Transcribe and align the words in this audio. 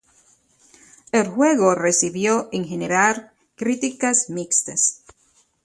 El 1.11 1.27
juego 1.27 1.75
recibió 1.75 2.49
en 2.51 2.65
general 2.65 3.33
críticas 3.55 4.31
mixtas. 4.31 5.03